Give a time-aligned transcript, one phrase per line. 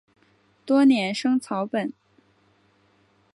[0.65, 1.93] 多年生草本。